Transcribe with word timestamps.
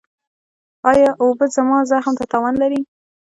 ایا 0.91 1.09
اوبه 1.21 1.45
زما 1.55 1.77
زخم 1.91 2.13
ته 2.19 2.25
تاوان 2.31 2.53
لري؟ 2.61 2.81